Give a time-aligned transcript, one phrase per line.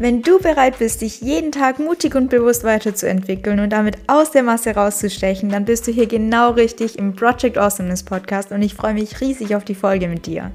[0.00, 4.44] Wenn du bereit bist, dich jeden Tag mutig und bewusst weiterzuentwickeln und damit aus der
[4.44, 8.94] Masse rauszustechen, dann bist du hier genau richtig im Project Awesomeness Podcast und ich freue
[8.94, 10.52] mich riesig auf die Folge mit dir.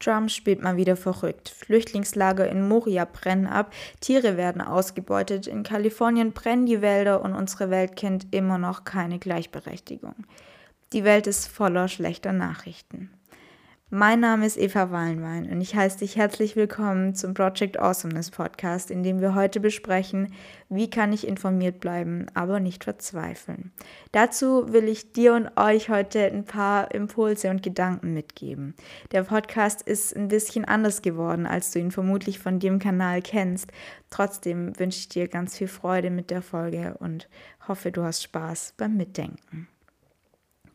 [0.00, 1.50] Trump spielt mal wieder verrückt.
[1.50, 7.70] Flüchtlingslager in Moria brennen ab, Tiere werden ausgebeutet, in Kalifornien brennen die Wälder und unsere
[7.70, 10.16] Welt kennt immer noch keine Gleichberechtigung.
[10.92, 13.10] Die Welt ist voller schlechter Nachrichten.
[13.96, 18.90] Mein Name ist Eva Wallenwein und ich heiße dich herzlich willkommen zum Project Awesomeness Podcast,
[18.90, 20.34] in dem wir heute besprechen,
[20.68, 23.70] wie kann ich informiert bleiben, aber nicht verzweifeln.
[24.10, 28.74] Dazu will ich dir und euch heute ein paar Impulse und Gedanken mitgeben.
[29.12, 33.70] Der Podcast ist ein bisschen anders geworden, als du ihn vermutlich von dem Kanal kennst.
[34.10, 37.28] Trotzdem wünsche ich dir ganz viel Freude mit der Folge und
[37.68, 39.68] hoffe, du hast Spaß beim Mitdenken.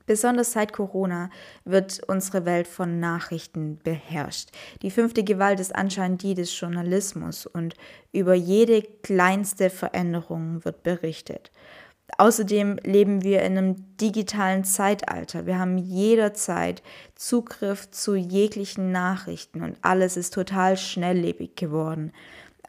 [0.09, 1.29] Besonders seit Corona
[1.65, 4.49] wird unsere Welt von Nachrichten beherrscht.
[4.81, 7.75] Die fünfte Gewalt ist anscheinend die des Journalismus und
[8.11, 11.51] über jede kleinste Veränderung wird berichtet.
[12.17, 15.45] Außerdem leben wir in einem digitalen Zeitalter.
[15.45, 16.81] Wir haben jederzeit
[17.13, 22.13] Zugriff zu jeglichen Nachrichten und alles ist total schnelllebig geworden.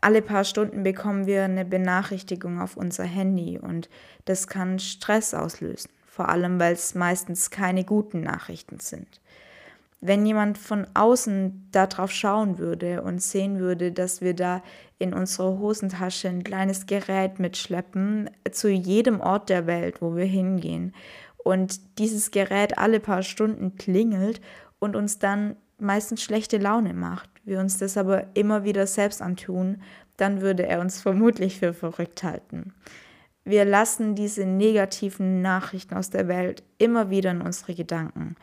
[0.03, 3.89] Alle paar Stunden bekommen wir eine Benachrichtigung auf unser Handy und
[4.27, 9.21] das kann Stress auslösen vor allem weil es meistens keine guten Nachrichten sind.
[10.01, 14.63] Wenn jemand von außen darauf schauen würde und sehen würde, dass wir da
[14.99, 20.95] in unserer Hosentasche ein kleines Gerät mitschleppen zu jedem Ort der Welt, wo wir hingehen,
[21.43, 24.43] und dieses Gerät alle paar Stunden klingelt
[24.79, 29.81] und uns dann meistens schlechte Laune macht, wir uns das aber immer wieder selbst antun,
[30.19, 32.75] dann würde er uns vermutlich für verrückt halten.
[33.45, 38.37] Wir lassen diese negativen Nachrichten aus der Welt immer wieder in unsere Gedanken.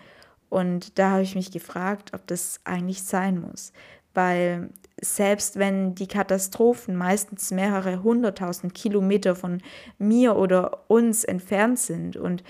[0.49, 3.73] Und da habe ich mich gefragt, ob das eigentlich sein muss.
[4.13, 9.61] Weil selbst wenn die Katastrophen meistens mehrere hunderttausend Kilometer von
[9.99, 12.43] mir oder uns entfernt sind und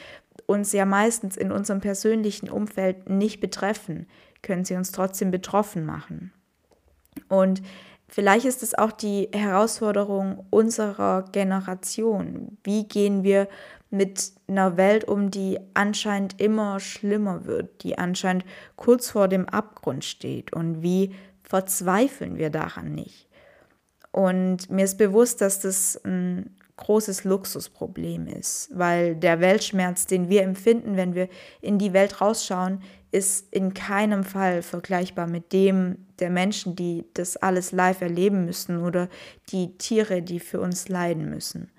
[0.46, 4.08] uns ja meistens in unserem persönlichen Umfeld nicht betreffen,
[4.42, 6.32] können sie uns trotzdem betroffen machen.
[7.28, 7.62] Und
[8.10, 12.58] Vielleicht ist es auch die Herausforderung unserer Generation.
[12.64, 13.48] Wie gehen wir
[13.90, 20.06] mit einer Welt um, die anscheinend immer schlimmer wird, die anscheinend kurz vor dem Abgrund
[20.06, 20.54] steht?
[20.54, 23.28] Und wie verzweifeln wir daran nicht?
[24.12, 30.44] Und mir ist bewusst, dass das ein großes Luxusproblem ist, weil der Weltschmerz, den wir
[30.44, 31.28] empfinden, wenn wir
[31.60, 32.82] in die Welt rausschauen,
[33.12, 38.82] ist in keinem Fall vergleichbar mit dem der Menschen, die das alles live erleben müssen
[38.84, 39.08] oder
[39.50, 41.72] die Tiere, die für uns leiden müssen.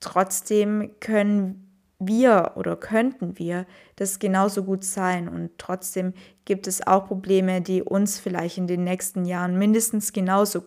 [0.00, 1.68] Trotzdem können
[1.98, 6.14] wir oder könnten wir das genauso gut sein und trotzdem
[6.44, 10.62] gibt es auch Probleme, die uns vielleicht in den nächsten Jahren mindestens genauso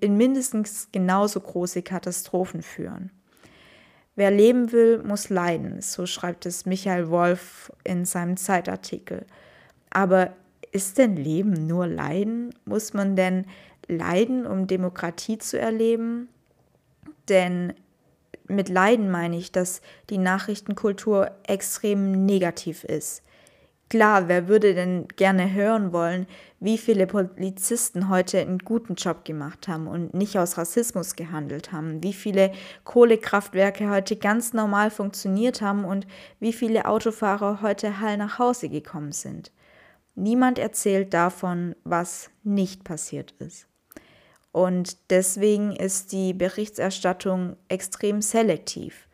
[0.00, 3.10] in mindestens genauso große Katastrophen führen.
[4.18, 9.24] Wer leben will, muss leiden, so schreibt es Michael Wolf in seinem Zeitartikel.
[9.90, 10.32] Aber
[10.72, 12.52] ist denn Leben nur Leiden?
[12.64, 13.46] Muss man denn
[13.86, 16.28] leiden, um Demokratie zu erleben?
[17.28, 17.74] Denn
[18.48, 23.22] mit Leiden meine ich, dass die Nachrichtenkultur extrem negativ ist.
[23.90, 26.26] Klar, wer würde denn gerne hören wollen,
[26.60, 32.02] wie viele Polizisten heute einen guten Job gemacht haben und nicht aus Rassismus gehandelt haben,
[32.02, 32.52] wie viele
[32.84, 36.06] Kohlekraftwerke heute ganz normal funktioniert haben und
[36.38, 39.52] wie viele Autofahrer heute heil nach Hause gekommen sind.
[40.14, 43.68] Niemand erzählt davon, was nicht passiert ist.
[44.52, 49.07] Und deswegen ist die Berichterstattung extrem selektiv.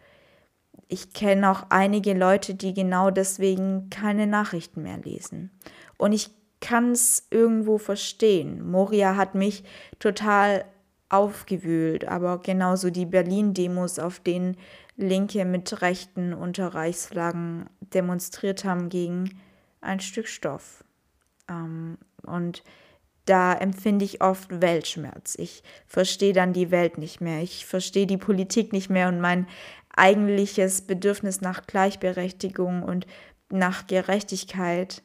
[0.95, 5.51] Ich kenne auch einige Leute, die genau deswegen keine Nachrichten mehr lesen.
[5.99, 8.71] Und ich kann es irgendwo verstehen.
[8.71, 9.65] Moria hat mich
[9.99, 10.65] total
[11.09, 14.57] aufgewühlt, aber genauso die Berlin-Demos, auf denen
[14.97, 19.41] Linke mit rechten Unterreichsflaggen demonstriert haben gegen
[19.81, 20.85] ein Stück Stoff.
[21.51, 22.63] Ähm, und
[23.25, 25.35] da empfinde ich oft Weltschmerz.
[25.41, 27.43] Ich verstehe dann die Welt nicht mehr.
[27.43, 29.49] Ich verstehe die Politik nicht mehr und mein
[29.97, 33.07] eigentliches Bedürfnis nach Gleichberechtigung und
[33.51, 35.03] nach Gerechtigkeit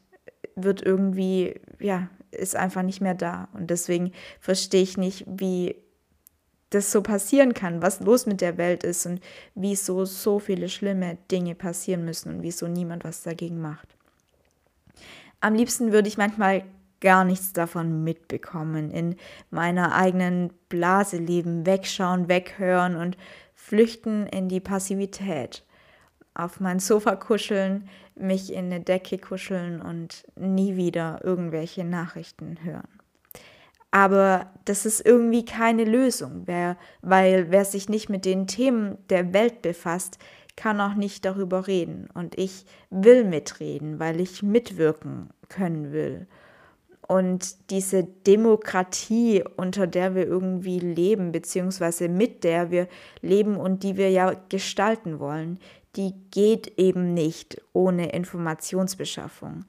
[0.55, 3.49] wird irgendwie, ja, ist einfach nicht mehr da.
[3.53, 5.75] Und deswegen verstehe ich nicht, wie
[6.69, 9.21] das so passieren kann, was los mit der Welt ist und
[9.55, 13.87] wieso so viele schlimme Dinge passieren müssen und wieso niemand was dagegen macht.
[15.41, 16.63] Am liebsten würde ich manchmal
[17.01, 19.15] gar nichts davon mitbekommen, in
[19.49, 23.17] meiner eigenen Blase leben, wegschauen, weghören und
[23.59, 25.63] flüchten in die Passivität.
[26.33, 32.87] auf mein Sofa kuscheln, mich in eine Decke kuscheln und nie wieder irgendwelche Nachrichten hören.
[33.91, 39.61] Aber das ist irgendwie keine Lösung, weil wer sich nicht mit den Themen der Welt
[39.61, 40.19] befasst,
[40.55, 42.07] kann auch nicht darüber reden.
[42.13, 46.27] Und ich will mitreden, weil ich mitwirken können will.
[47.11, 52.87] Und diese Demokratie, unter der wir irgendwie leben, beziehungsweise mit der wir
[53.23, 55.59] leben und die wir ja gestalten wollen,
[55.95, 59.65] die geht eben nicht ohne Informationsbeschaffung.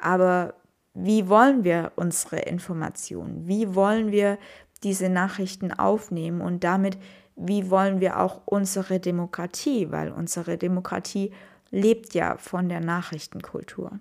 [0.00, 0.54] Aber
[0.94, 3.46] wie wollen wir unsere Informationen?
[3.46, 4.38] Wie wollen wir
[4.82, 6.96] diese Nachrichten aufnehmen und damit,
[7.36, 11.32] wie wollen wir auch unsere Demokratie, weil unsere Demokratie
[11.70, 14.00] lebt ja von der Nachrichtenkultur.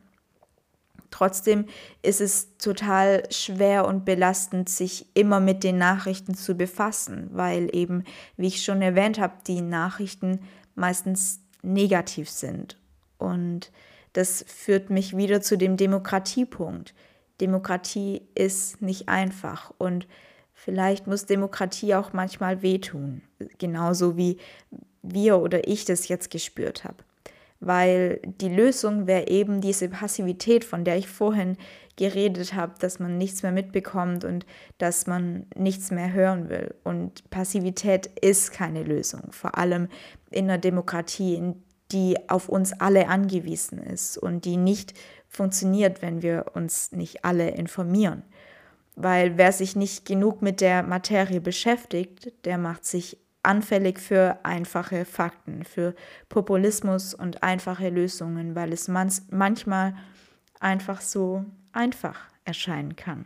[1.09, 1.65] Trotzdem
[2.01, 8.03] ist es total schwer und belastend, sich immer mit den Nachrichten zu befassen, weil eben,
[8.35, 10.41] wie ich schon erwähnt habe, die Nachrichten
[10.75, 12.77] meistens negativ sind.
[13.17, 13.71] Und
[14.13, 16.93] das führt mich wieder zu dem Demokratiepunkt.
[17.39, 20.07] Demokratie ist nicht einfach und
[20.53, 23.21] vielleicht muss Demokratie auch manchmal wehtun,
[23.59, 24.37] genauso wie
[25.03, 27.06] wir oder ich das jetzt gespürt habe
[27.59, 31.57] weil die Lösung wäre eben diese Passivität, von der ich vorhin
[31.95, 34.45] geredet habe, dass man nichts mehr mitbekommt und
[34.77, 36.75] dass man nichts mehr hören will.
[36.83, 39.87] Und Passivität ist keine Lösung, vor allem
[40.29, 41.55] in einer Demokratie,
[41.91, 44.93] die auf uns alle angewiesen ist und die nicht
[45.27, 48.23] funktioniert, wenn wir uns nicht alle informieren.
[48.95, 55.05] Weil wer sich nicht genug mit der Materie beschäftigt, der macht sich anfällig für einfache
[55.05, 55.95] Fakten, für
[56.29, 59.95] Populismus und einfache Lösungen, weil es manchmal
[60.59, 63.25] einfach so einfach erscheinen kann.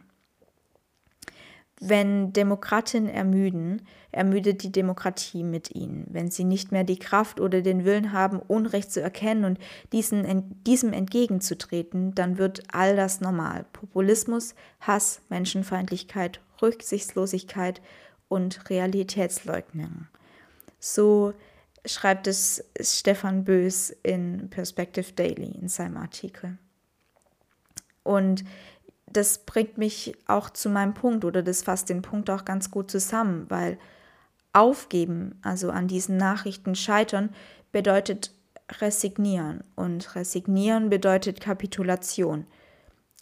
[1.83, 3.81] Wenn Demokratinnen ermüden,
[4.11, 6.05] ermüdet die Demokratie mit ihnen.
[6.11, 9.59] Wenn sie nicht mehr die Kraft oder den Willen haben, Unrecht zu erkennen und
[9.91, 13.65] diesen, diesem entgegenzutreten, dann wird all das normal.
[13.73, 17.81] Populismus, Hass, Menschenfeindlichkeit, Rücksichtslosigkeit
[18.31, 20.07] und Realitätsleugnung.
[20.79, 21.33] So
[21.85, 26.57] schreibt es Stefan Bös in Perspective Daily in seinem Artikel.
[28.03, 28.45] Und
[29.07, 32.89] das bringt mich auch zu meinem Punkt oder das fasst den Punkt auch ganz gut
[32.89, 33.77] zusammen, weil
[34.53, 37.35] aufgeben, also an diesen Nachrichten scheitern,
[37.73, 38.31] bedeutet
[38.79, 42.47] resignieren und resignieren bedeutet Kapitulation.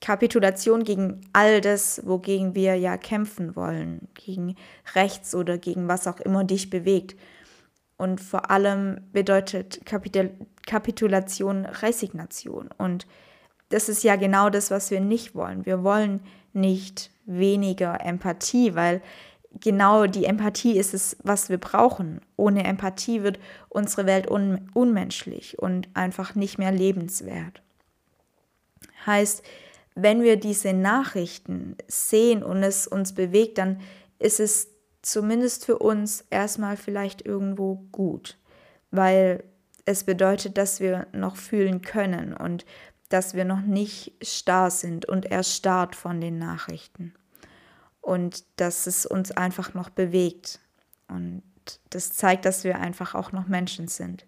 [0.02, 4.56] Kapitulation gegen all das, wogegen wir ja kämpfen wollen, gegen
[4.96, 7.16] rechts oder gegen was auch immer dich bewegt.
[7.98, 10.32] Und vor allem bedeutet Kapitul
[10.66, 12.70] Kapitulation Resignation.
[12.78, 13.08] Und
[13.70, 15.66] das ist ja genau das, was wir nicht wollen.
[15.66, 16.22] Wir wollen
[16.54, 19.02] nicht weniger Empathie, weil
[19.60, 22.22] genau die Empathie ist es, was wir brauchen.
[22.36, 27.62] Ohne Empathie wird unsere Welt un unmenschlich und einfach nicht mehr lebenswert.
[29.06, 29.44] Heißt,
[30.02, 33.82] wenn wir diese Nachrichten sehen und es uns bewegt, dann
[34.20, 34.70] ist es
[35.02, 38.38] zumindest für uns erstmal vielleicht irgendwo gut,
[38.92, 39.44] weil
[39.86, 42.66] es bedeutet, dass wir noch fühlen können und
[43.10, 47.14] dass wir noch nicht starr sind und erstarrt von den Nachrichten
[48.02, 50.60] und dass es uns einfach noch bewegt
[51.08, 51.42] und
[51.90, 54.26] das zeigt, dass wir einfach auch noch Menschen sind.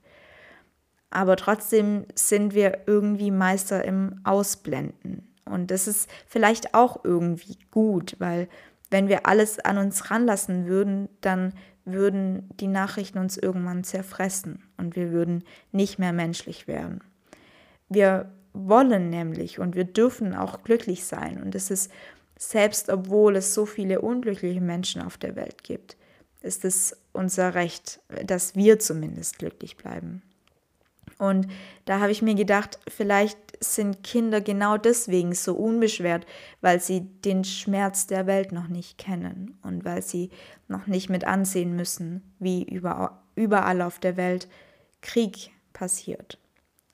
[1.09, 5.30] Aber trotzdem sind wir irgendwie Meister im Ausblenden.
[5.51, 8.47] Und das ist vielleicht auch irgendwie gut, weil
[8.89, 11.53] wenn wir alles an uns ranlassen würden, dann
[11.85, 17.01] würden die Nachrichten uns irgendwann zerfressen und wir würden nicht mehr menschlich werden.
[17.89, 21.91] Wir wollen nämlich und wir dürfen auch glücklich sein und es ist
[22.37, 25.95] selbst obwohl es so viele unglückliche Menschen auf der Welt gibt,
[26.41, 30.23] ist es unser Recht, dass wir zumindest glücklich bleiben.
[31.19, 31.47] Und
[31.85, 36.25] da habe ich mir gedacht, vielleicht sind Kinder genau deswegen so unbeschwert,
[36.61, 40.31] weil sie den Schmerz der Welt noch nicht kennen und weil sie
[40.67, 42.65] noch nicht mit ansehen müssen, wie
[43.35, 44.47] überall auf der Welt
[45.01, 46.39] Krieg passiert.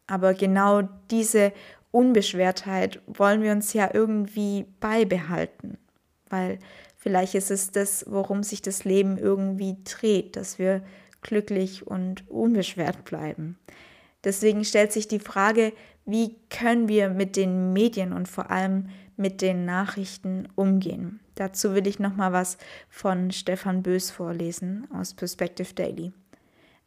[0.08, 1.54] Aber genau diese
[1.92, 5.78] Unbeschwertheit wollen wir uns ja irgendwie beibehalten,
[6.30, 6.60] weil
[6.98, 10.84] vielleicht ist es das, worum sich das Leben irgendwie dreht, dass wir
[11.22, 13.58] glücklich und unbeschwert bleiben.
[14.24, 15.74] Deswegen stellt sich die Frage,
[16.08, 21.20] wie können wir mit den Medien und vor allem mit den Nachrichten umgehen.
[21.36, 22.58] Dazu will ich nochmal was
[22.90, 26.14] von Stefan Bös vorlesen aus Perspective Daily.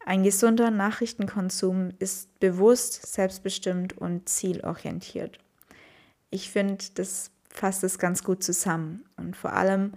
[0.05, 5.37] Ein gesunder Nachrichtenkonsum ist bewusst, selbstbestimmt und zielorientiert.
[6.31, 9.05] Ich finde, das fasst es ganz gut zusammen.
[9.17, 9.93] Und vor allem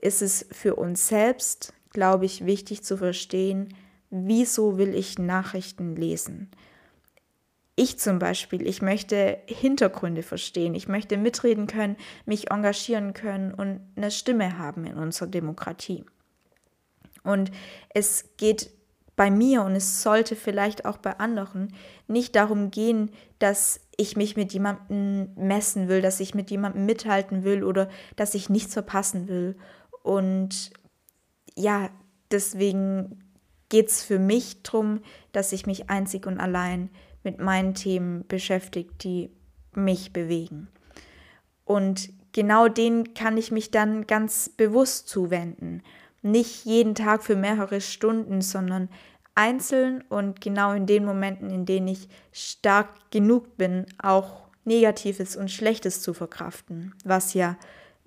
[0.00, 3.74] ist es für uns selbst, glaube ich, wichtig zu verstehen,
[4.10, 6.50] wieso will ich Nachrichten lesen?
[7.76, 13.80] Ich zum Beispiel, ich möchte Hintergründe verstehen, ich möchte mitreden können, mich engagieren können und
[13.96, 16.04] eine Stimme haben in unserer Demokratie.
[17.24, 17.50] Und
[17.88, 18.70] es geht
[19.16, 21.72] bei mir und es sollte vielleicht auch bei anderen
[22.06, 27.44] nicht darum gehen, dass ich mich mit jemandem messen will, dass ich mit jemandem mithalten
[27.44, 29.56] will oder dass ich nichts verpassen will.
[30.02, 30.70] Und
[31.56, 31.90] ja,
[32.30, 33.24] deswegen
[33.68, 35.00] geht es für mich darum,
[35.32, 36.90] dass ich mich einzig und allein
[37.24, 39.30] mit meinen Themen beschäftige, die
[39.74, 40.68] mich bewegen.
[41.64, 45.82] Und genau denen kann ich mich dann ganz bewusst zuwenden.
[46.22, 48.88] Nicht jeden Tag für mehrere Stunden, sondern
[49.34, 55.50] einzeln und genau in den Momenten, in denen ich stark genug bin, auch Negatives und
[55.50, 57.56] Schlechtes zu verkraften, was ja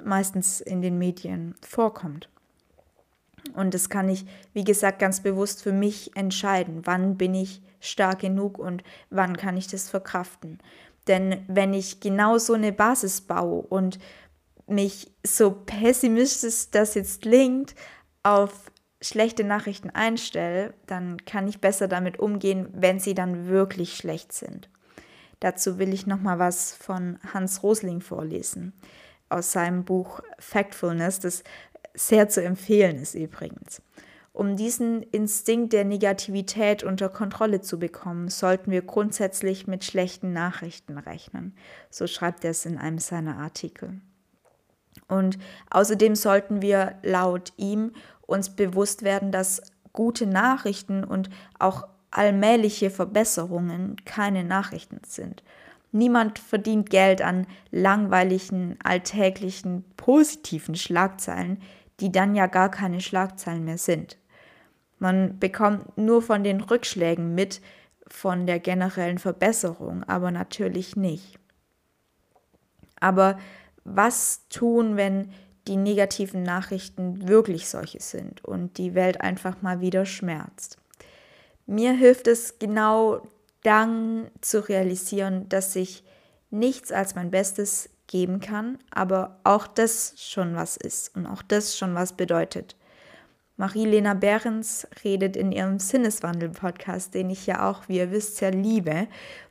[0.04, 2.30] meistens in den Medien vorkommt.
[3.54, 8.20] Und das kann ich, wie gesagt, ganz bewusst für mich entscheiden, wann bin ich stark
[8.20, 10.60] genug und wann kann ich das verkraften.
[11.08, 14.00] Denn wenn ich genau so eine Basis baue und
[14.68, 17.76] mich so pessimistisch das jetzt klingt,
[18.24, 24.34] auf schlechte Nachrichten einstelle, dann kann ich besser damit umgehen, wenn sie dann wirklich schlecht
[24.34, 24.70] sind.
[25.40, 28.74] Dazu will ich noch mal was von Hans Rosling vorlesen
[29.30, 31.44] aus seinem Buch Factfulness, das
[31.98, 33.82] sehr zu empfehlen ist übrigens.
[34.34, 41.00] Um diesen Instinkt der Negativität unter Kontrolle zu bekommen, sollten wir grundsätzlich mit schlechten Nachrichten
[41.00, 41.56] rechnen.
[41.90, 44.00] So schreibt er es in einem seiner Artikel.
[45.08, 45.40] Und
[45.72, 47.94] außerdem sollten wir laut ihm
[48.28, 49.62] uns bewusst werden, dass
[49.92, 55.44] gute Nachrichten und auch allmähliche Verbesserungen keine Nachrichten sind.
[55.92, 61.60] Niemand verdient Geld an langweiligen, alltäglichen, positiven Schlagzeilen,
[62.00, 64.18] die dann ja gar keine Schlagzeilen mehr sind.
[65.00, 67.62] Man bekommt nur von den Rückschlägen mit,
[68.08, 71.40] von der generellen Verbesserung, aber natürlich nicht.
[73.00, 73.38] Aber
[73.84, 75.32] was tun, wenn
[75.68, 80.78] die negativen Nachrichten wirklich solche sind und die Welt einfach mal wieder schmerzt.
[81.66, 83.28] Mir hilft es genau
[83.64, 86.04] dann zu realisieren, dass ich
[86.50, 91.78] nichts als mein Bestes geben kann, aber auch das schon was ist und auch das
[91.78, 92.76] schon was bedeutet.
[93.58, 99.08] Marie-Lena Behrens redet in ihrem Sinneswandel-Podcast, den ich ja auch, wie ihr wisst, sehr liebe,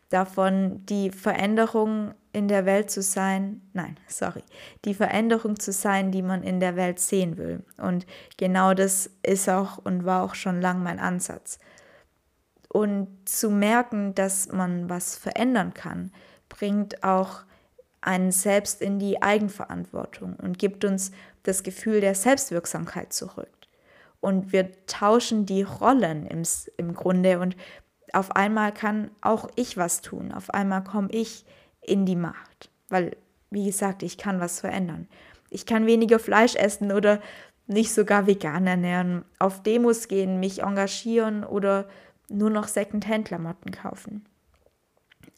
[0.08, 4.42] davon, die Veränderung in der Welt zu sein, nein, sorry,
[4.84, 7.64] die Veränderung zu sein, die man in der Welt sehen will.
[7.78, 11.58] Und genau das ist auch und war auch schon lang mein Ansatz.
[12.68, 16.12] Und zu merken, dass man was verändern kann,
[16.48, 17.40] bringt auch
[18.00, 21.12] einen selbst in die Eigenverantwortung und gibt uns
[21.42, 23.48] das Gefühl der Selbstwirksamkeit zurück.
[24.20, 26.42] Und wir tauschen die Rollen im,
[26.76, 27.56] im Grunde und
[28.12, 30.32] auf einmal kann auch ich was tun.
[30.32, 31.44] Auf einmal komme ich
[31.80, 32.70] in die Macht.
[32.88, 33.16] Weil,
[33.50, 35.08] wie gesagt, ich kann was verändern.
[35.50, 37.20] Ich kann weniger Fleisch essen oder
[37.66, 41.86] nicht sogar vegan ernähren, auf Demos gehen, mich engagieren oder
[42.28, 44.24] nur noch Second-Hand-Klamotten kaufen.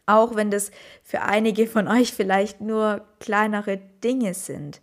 [0.09, 0.71] Auch wenn das
[1.03, 4.81] für einige von euch vielleicht nur kleinere Dinge sind,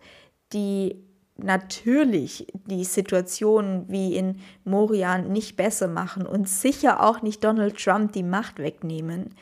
[0.52, 1.04] die
[1.36, 8.12] natürlich die Situation wie in Moria nicht besser machen und sicher auch nicht Donald Trump
[8.12, 9.34] die Macht wegnehmen.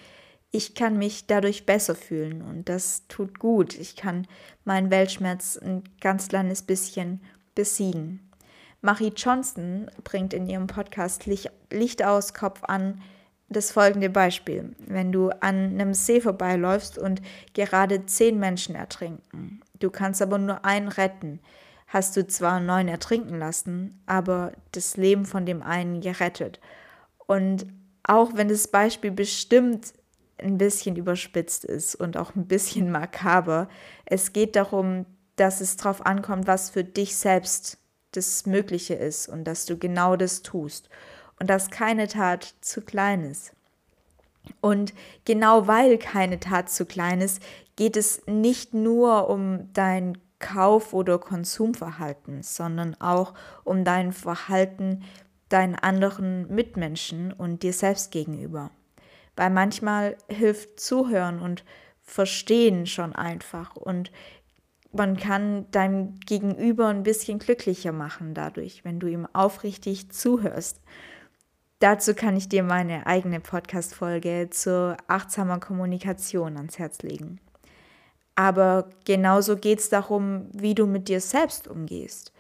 [0.51, 3.79] Ich kann mich dadurch besser fühlen und das tut gut.
[3.79, 4.27] Ich kann
[4.65, 7.21] meinen Weltschmerz ein ganz kleines bisschen
[7.55, 8.21] besiegen.
[8.81, 13.03] Marie Johnson bringt in ihrem Podcast Licht, Licht aus, Kopf an
[13.49, 14.75] das folgende Beispiel.
[14.79, 17.23] Wenn du an einem See vorbeiläufst und
[17.53, 21.41] gerade zehn Menschen ertrinken, du kannst aber nur einen retten,
[21.87, 26.61] hast du zwar neun ertrinken lassen, aber das Leben von dem einen gerettet.
[27.27, 27.67] Und
[28.03, 29.93] auch wenn das Beispiel bestimmt
[30.39, 33.69] ein bisschen überspitzt ist und auch ein bisschen makaber,
[34.07, 37.79] es geht darum, dass es darauf ankommt, was für dich selbst
[38.13, 40.89] das Mögliche ist und dass du genau das tust
[41.39, 43.53] und dass keine Tat zu klein ist.
[44.61, 44.93] Und
[45.25, 47.43] genau weil keine Tat zu klein ist,
[47.77, 53.33] geht es nicht nur um dein Kauf- oder Konsumverhalten, sondern auch
[53.65, 55.03] um dein Verhalten
[55.49, 58.71] deinen anderen Mitmenschen und dir selbst gegenüber.
[59.37, 61.65] Weil manchmal hilft Zuhören und
[62.07, 64.13] Verstehen schon einfach und
[64.93, 70.81] man kann deinem Gegenüber ein bisschen glücklicher machen dadurch, wenn du ihm aufrichtig zuhörst.
[71.85, 77.41] Dazu kann ich dir meine eigene Podcast-Folge zur achtsamer Kommunikation ans Herz legen.
[78.37, 82.33] Aber genauso geht es darum, wie du mit dir selbst umgehst.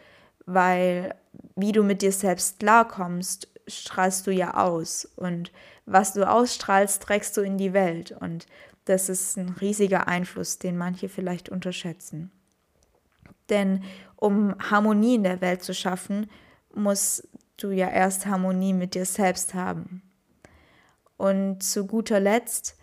[0.46, 1.14] Weil
[1.56, 5.06] wie du mit dir selbst klarkommst, strahlst du ja aus.
[5.16, 5.52] Und
[5.84, 8.16] was du ausstrahlst, trägst du in die Welt.
[8.18, 8.46] Und
[8.86, 12.30] das ist ein riesiger Einfluss, den manche vielleicht unterschätzen.
[13.50, 13.84] Denn
[14.16, 16.30] um Harmonie in der Welt zu schaffen,
[16.74, 20.02] musst du ja erst Harmonie mit dir selbst haben.
[21.16, 22.76] Und zu guter Letzt,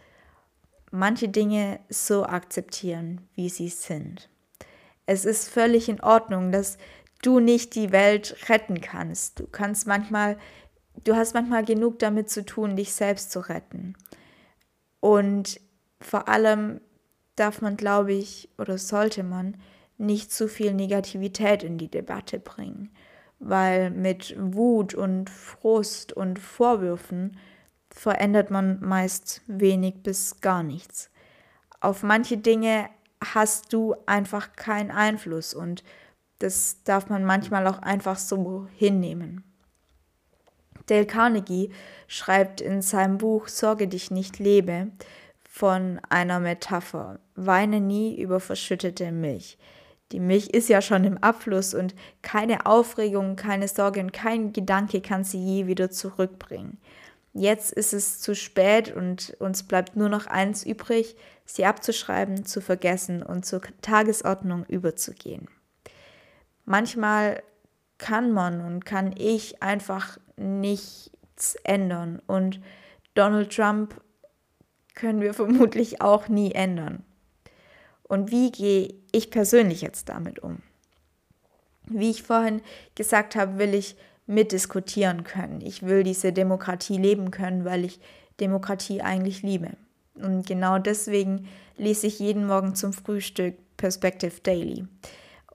[0.91, 4.29] manche Dinge so akzeptieren, wie sie sind.
[5.05, 6.77] Es ist völlig in Ordnung, dass
[7.21, 9.39] du nicht die Welt retten kannst.
[9.39, 10.37] Du kannst manchmal,
[11.03, 13.95] du hast manchmal genug damit zu tun, dich selbst zu retten.
[14.99, 15.59] Und
[15.99, 16.81] vor allem
[17.35, 19.57] darf man, glaube ich, oder sollte man
[19.97, 22.91] nicht zu viel Negativität in die Debatte bringen,
[23.41, 27.37] weil mit Wut und Frust und Vorwürfen
[27.89, 31.09] verändert man meist wenig bis gar nichts.
[31.81, 32.87] Auf manche Dinge
[33.33, 35.83] hast du einfach keinen Einfluss und
[36.39, 39.43] das darf man manchmal auch einfach so hinnehmen.
[40.85, 41.71] Dale Carnegie
[42.07, 44.87] schreibt in seinem Buch Sorge dich nicht lebe
[45.49, 47.19] von einer Metapher.
[47.35, 49.57] Weine nie über verschüttete Milch.
[50.11, 55.01] Die Milch ist ja schon im Abfluss und keine Aufregung, keine Sorge und kein Gedanke
[55.01, 56.77] kann sie je wieder zurückbringen.
[57.33, 61.15] Jetzt ist es zu spät und uns bleibt nur noch eins übrig,
[61.45, 65.47] sie abzuschreiben, zu vergessen und zur Tagesordnung überzugehen.
[66.65, 67.41] Manchmal
[67.97, 72.59] kann man und kann ich einfach nichts ändern und
[73.13, 74.01] Donald Trump
[74.93, 77.03] können wir vermutlich auch nie ändern.
[78.11, 80.57] Und wie gehe ich persönlich jetzt damit um?
[81.85, 82.61] Wie ich vorhin
[82.93, 83.95] gesagt habe, will ich
[84.27, 85.61] mitdiskutieren können.
[85.61, 88.01] Ich will diese Demokratie leben können, weil ich
[88.41, 89.77] Demokratie eigentlich liebe.
[90.15, 94.83] Und genau deswegen lese ich jeden Morgen zum Frühstück Perspective Daily.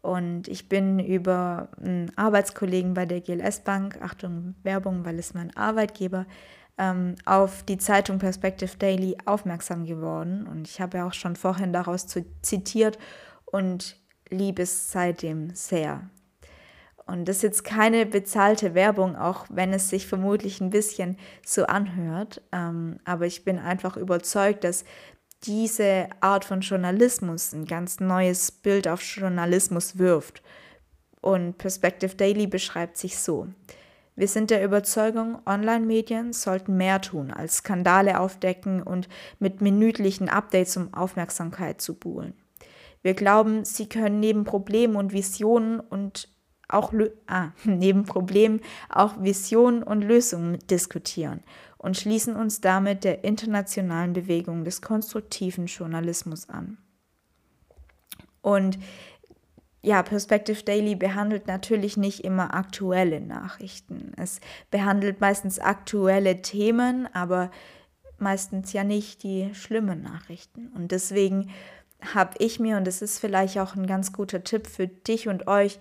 [0.01, 5.55] Und ich bin über einen Arbeitskollegen bei der GLS Bank, Achtung Werbung, weil es mein
[5.59, 6.25] Arbeitgeber,
[6.79, 10.47] ähm, auf die Zeitung Perspective Daily aufmerksam geworden.
[10.47, 12.07] Und ich habe ja auch schon vorhin daraus
[12.43, 12.99] zitiert
[13.45, 13.97] und
[14.29, 16.09] liebe es seitdem sehr.
[17.07, 21.65] Und das ist jetzt keine bezahlte Werbung, auch wenn es sich vermutlich ein bisschen so
[21.67, 22.43] anhört.
[22.51, 24.85] Ähm, aber ich bin einfach überzeugt, dass
[25.45, 30.43] diese Art von Journalismus ein ganz neues Bild auf Journalismus wirft.
[31.21, 33.49] Und Perspective Daily beschreibt sich so.
[34.17, 40.79] Wir sind der Überzeugung, Online-Medien sollten mehr tun, als Skandale aufdecken und mit minütlichen Updates
[40.79, 42.33] um Aufmerksamkeit zu buhlen.
[43.03, 46.31] Wir glauben, sie können neben Problemen und Visionen und
[46.67, 46.95] auch
[47.27, 51.43] ah, neben Problemen auch Visionen und Lösungen diskutieren
[51.77, 56.79] und schließen uns damit der internationalen Bewegung des konstruktiven Journalismus an.
[58.41, 58.79] Und
[59.83, 64.13] ja, Perspective Daily behandelt natürlich nicht immer aktuelle Nachrichten.
[64.17, 67.51] Es behandelt meistens aktuelle Themen, aber
[68.19, 70.69] meistens ja nicht die schlimmen Nachrichten.
[70.75, 71.51] Und deswegen
[72.15, 75.47] habe ich mir, und das ist vielleicht auch ein ganz guter Tipp für dich und
[75.47, 75.79] euch,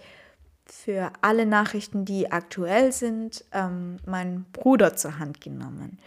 [0.67, 5.99] für alle Nachrichten, die aktuell sind, ähm, meinen Bruder zur Hand genommen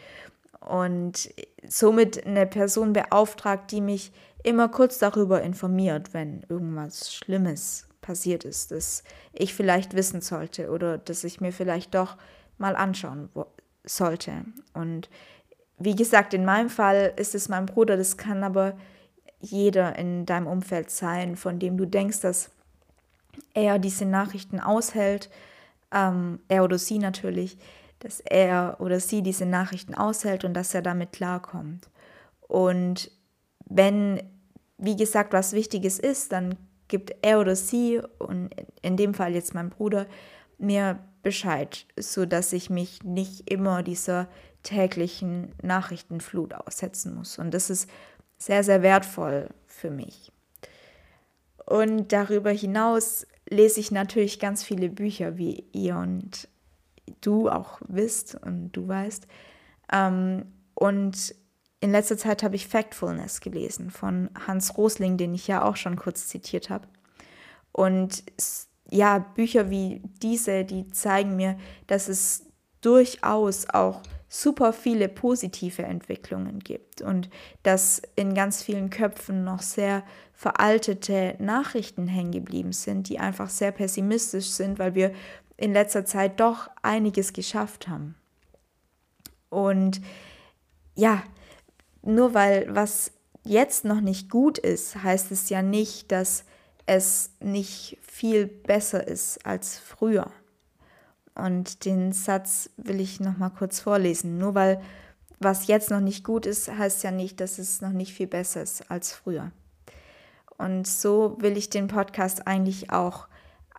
[0.68, 1.32] und
[1.66, 8.70] somit eine Person beauftragt, die mich immer kurz darüber informiert, wenn irgendwas Schlimmes passiert ist,
[8.70, 12.16] das ich vielleicht wissen sollte oder das ich mir vielleicht doch
[12.56, 13.28] mal anschauen
[13.84, 14.44] sollte.
[14.74, 15.10] Und
[15.78, 18.76] wie gesagt, in meinem Fall ist es mein Bruder, das kann aber
[19.40, 22.50] jeder in deinem Umfeld sein, von dem du denkst, dass
[23.54, 25.30] er diese Nachrichten aushält,
[25.92, 27.56] ähm, er oder sie natürlich,
[28.00, 31.88] dass er oder sie diese Nachrichten aushält und dass er damit klarkommt.
[32.40, 33.10] Und
[33.68, 34.22] wenn,
[34.78, 36.56] wie gesagt, was Wichtiges ist, dann
[36.88, 38.50] gibt er oder sie, und
[38.82, 40.06] in dem Fall jetzt mein Bruder,
[40.58, 44.28] mir Bescheid, sodass ich mich nicht immer dieser
[44.62, 47.38] täglichen Nachrichtenflut aussetzen muss.
[47.38, 47.88] Und das ist
[48.38, 50.32] sehr, sehr wertvoll für mich.
[51.66, 56.48] Und darüber hinaus lese ich natürlich ganz viele Bücher, wie ihr und
[57.20, 59.26] du auch wisst und du weißt.
[59.92, 61.34] Ähm, und
[61.80, 65.96] in letzter Zeit habe ich Factfulness gelesen von Hans Rosling, den ich ja auch schon
[65.96, 66.88] kurz zitiert habe.
[67.72, 68.24] Und
[68.90, 72.46] ja, Bücher wie diese, die zeigen mir, dass es
[72.80, 77.30] durchaus auch super viele positive Entwicklungen gibt und
[77.62, 83.72] dass in ganz vielen Köpfen noch sehr veraltete Nachrichten hängen geblieben sind, die einfach sehr
[83.72, 85.12] pessimistisch sind, weil wir
[85.56, 88.14] in letzter Zeit doch einiges geschafft haben.
[89.48, 90.00] Und
[90.94, 91.22] ja,
[92.08, 93.12] nur weil was
[93.44, 96.44] jetzt noch nicht gut ist, heißt es ja nicht, dass
[96.86, 100.30] es nicht viel besser ist als früher.
[101.34, 104.38] Und den Satz will ich noch mal kurz vorlesen.
[104.38, 104.80] Nur weil
[105.38, 108.62] was jetzt noch nicht gut ist, heißt ja nicht, dass es noch nicht viel besser
[108.62, 109.52] ist als früher.
[110.56, 113.28] Und so will ich den Podcast eigentlich auch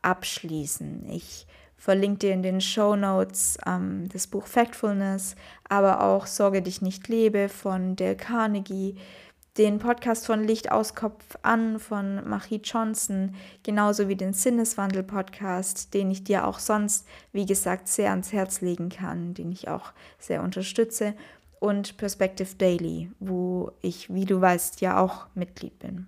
[0.01, 1.09] abschließen.
[1.09, 1.47] Ich
[1.79, 5.35] verlinke dir in den Show Notes ähm, das Buch Factfulness,
[5.67, 8.97] aber auch Sorge dich nicht lebe von Dale Carnegie,
[9.57, 16.11] den Podcast von Licht aus Kopf an von Marie Johnson, genauso wie den Sinneswandel-Podcast, den
[16.11, 20.43] ich dir auch sonst, wie gesagt, sehr ans Herz legen kann, den ich auch sehr
[20.43, 21.15] unterstütze,
[21.59, 26.07] und Perspective Daily, wo ich, wie du weißt, ja auch Mitglied bin.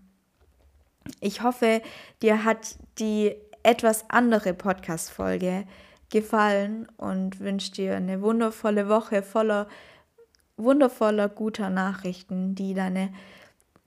[1.20, 1.82] Ich hoffe,
[2.22, 5.66] dir hat die etwas andere Podcast-Folge
[6.10, 9.68] gefallen und wünsche dir eine wundervolle Woche voller
[10.58, 13.12] wundervoller guter Nachrichten, die deine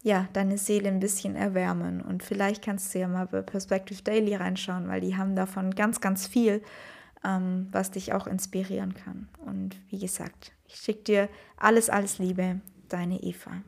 [0.04, 2.02] ja, deine Seele ein bisschen erwärmen.
[2.02, 5.98] Und vielleicht kannst du ja mal bei Perspective Daily reinschauen, weil die haben davon ganz,
[6.02, 6.62] ganz viel,
[7.24, 9.28] ähm, was dich auch inspirieren kann.
[9.46, 12.60] Und wie gesagt, ich schicke dir alles, alles Liebe,
[12.90, 13.62] deine Eva.